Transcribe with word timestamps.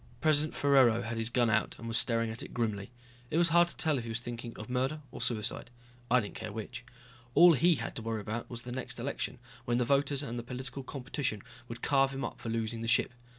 President 0.19 0.55
Ferraro 0.55 1.03
had 1.03 1.17
his 1.19 1.29
gun 1.29 1.47
out 1.47 1.75
and 1.77 1.87
was 1.87 1.95
staring 1.95 2.31
at 2.31 2.41
it 2.41 2.55
grimly. 2.55 2.89
It 3.29 3.37
was 3.37 3.49
hard 3.49 3.67
to 3.67 3.77
tell 3.77 3.97
if 3.99 4.03
he 4.03 4.09
was 4.09 4.19
thinking 4.19 4.57
of 4.57 4.67
murder 4.67 5.01
or 5.11 5.21
suicide. 5.21 5.69
I 6.09 6.19
didn't 6.19 6.33
care 6.33 6.51
which. 6.51 6.83
All 7.35 7.53
he 7.53 7.75
had 7.75 7.95
to 7.97 8.01
worry 8.01 8.21
about 8.21 8.49
was 8.49 8.63
the 8.63 8.71
next 8.71 8.99
election, 8.99 9.37
when 9.65 9.77
the 9.77 9.85
voters 9.85 10.23
and 10.23 10.39
the 10.39 10.41
political 10.41 10.81
competition 10.81 11.43
would 11.67 11.83
carve 11.83 12.15
him 12.15 12.25
up 12.25 12.39
for 12.41 12.49
losing 12.49 12.81
the 12.81 12.87
ship. 12.87 13.13